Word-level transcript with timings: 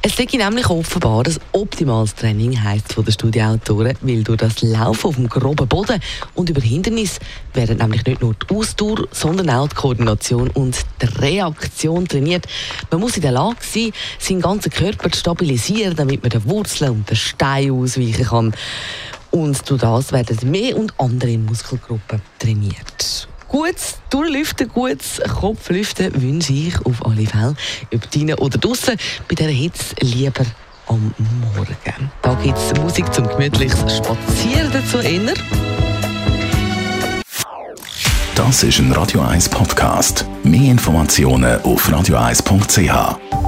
Es 0.00 0.16
liegt 0.16 0.34
nämlich 0.34 0.70
offenbar 0.70 1.26
ein 1.26 1.36
optimales 1.50 2.14
Training, 2.14 2.62
heisst 2.62 2.92
von 2.92 3.04
den 3.04 3.12
Studieautoren, 3.12 3.96
weil 4.00 4.22
durch 4.22 4.38
das 4.38 4.62
Laufen 4.62 5.08
auf 5.08 5.16
dem 5.16 5.28
groben 5.28 5.66
Boden 5.66 6.00
und 6.34 6.48
über 6.48 6.60
Hindernisse 6.60 7.18
werden 7.52 7.78
nämlich 7.78 8.06
nicht 8.06 8.20
nur 8.20 8.32
die 8.34 8.54
Ausdauer, 8.54 9.08
sondern 9.10 9.50
auch 9.50 9.66
die 9.66 9.74
Koordination 9.74 10.50
und 10.50 10.76
die 11.02 11.06
Reaktion 11.20 12.06
trainiert. 12.06 12.46
Man 12.92 13.00
muss 13.00 13.16
in 13.16 13.22
der 13.22 13.32
Lage 13.32 13.56
sein, 13.60 13.90
seinen 14.20 14.40
ganzen 14.40 14.70
Körper 14.70 15.10
zu 15.10 15.18
stabilisieren, 15.18 15.96
damit 15.96 16.22
man 16.22 16.30
den 16.30 16.44
Wurzeln 16.44 16.92
und 16.92 17.10
den 17.10 17.16
Stein 17.16 17.72
ausweichen 17.72 18.24
kann. 18.24 18.54
Und 19.32 19.68
durch 19.68 19.80
das 19.80 20.12
werden 20.12 20.48
mehr 20.48 20.76
und 20.76 20.94
andere 20.98 21.36
Muskelgruppen 21.38 22.22
trainiert. 22.38 23.28
Gutes 23.48 23.98
Durchlüften, 24.10 24.68
gutes 24.68 25.20
Kopflüften 25.40 26.20
wünsche 26.20 26.52
ich 26.52 26.74
auf 26.84 27.04
alle 27.04 27.26
Fälle. 27.26 27.54
Ob 27.94 28.10
drinnen 28.10 28.38
oder 28.38 28.58
draußen, 28.58 28.96
bei 29.26 29.34
dieser 29.34 29.50
Hitze 29.50 29.94
lieber 30.00 30.44
am 30.86 31.14
Morgen. 31.56 32.10
Da 32.22 32.34
gibt 32.34 32.58
es 32.58 32.78
Musik 32.80 33.12
zum 33.12 33.26
gemütliches 33.26 33.96
Spazieren 33.96 34.70
dazu 34.72 34.98
inner. 34.98 35.34
Das 38.34 38.62
ist 38.62 38.78
ein 38.78 38.92
Radio 38.92 39.22
1 39.22 39.48
Podcast. 39.48 40.26
Mehr 40.44 40.70
Informationen 40.70 41.60
auf 41.62 41.88
radio1.ch. 41.88 43.47